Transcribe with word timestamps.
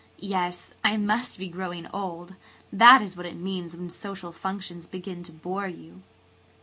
"Yes, 0.17 0.73
I 0.83 0.97
must 0.97 1.37
be 1.37 1.47
growing 1.47 1.85
old. 1.93 2.33
That 2.73 3.03
is 3.03 3.15
what 3.15 3.27
it 3.27 3.35
means 3.35 3.77
when 3.77 3.91
social 3.91 4.31
functions 4.31 4.87
begin 4.87 5.21
to 5.21 5.31
bore 5.31 5.67
you." 5.67 6.01